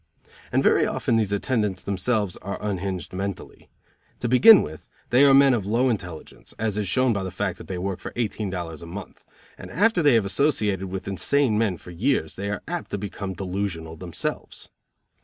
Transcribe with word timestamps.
And 0.51 0.63
very 0.63 0.87
often 0.87 1.15
these 1.17 1.31
attendants 1.31 1.83
themselves 1.83 2.35
are 2.37 2.57
unhinged 2.59 3.13
mentally. 3.13 3.69
To 4.21 4.27
begin 4.27 4.63
with, 4.63 4.89
they 5.11 5.23
are 5.25 5.33
men 5.35 5.53
of 5.53 5.67
low 5.67 5.89
intelligence, 5.91 6.55
as 6.57 6.75
is 6.75 6.87
shown 6.87 7.13
by 7.13 7.21
the 7.23 7.29
fact 7.29 7.59
that 7.59 7.67
they 7.67 7.77
will 7.77 7.85
work 7.85 7.99
for 7.99 8.11
eighteen 8.15 8.49
dollars 8.49 8.81
a 8.81 8.87
month, 8.87 9.27
and 9.59 9.69
after 9.69 10.01
they 10.01 10.15
have 10.15 10.25
associated 10.25 10.85
with 10.87 11.07
insane 11.07 11.55
men 11.55 11.77
for 11.77 11.91
years 11.91 12.35
they 12.35 12.49
are 12.49 12.63
apt 12.67 12.89
to 12.89 12.97
become 12.97 13.33
delusional 13.33 13.95
themselves. 13.95 14.69